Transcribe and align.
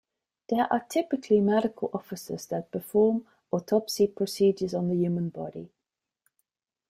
They 0.49 0.57
are 0.59 0.79
typically 0.89 1.41
medical 1.41 1.91
officers 1.93 2.47
that 2.47 2.71
perform 2.71 3.27
autopsy 3.51 4.07
procedures 4.07 4.73
on 4.73 4.87
the 4.89 4.95
human 4.95 5.29
body. 5.29 5.69